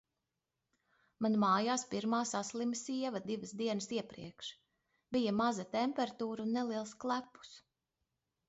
Man 1.25 1.35
mājās 1.43 1.83
pirmā 1.91 2.21
saslima 2.29 2.79
sieva 2.79 3.21
divas 3.27 3.53
dienas 3.61 3.89
iepriekš. 3.99 4.49
Bija 5.17 5.35
maza 5.43 5.67
temperatūra 5.77 6.47
un 6.49 6.57
neliels 6.61 6.97
klepus. 7.05 7.55